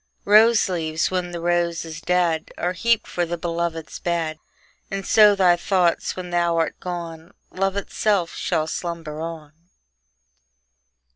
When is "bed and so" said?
3.99-5.35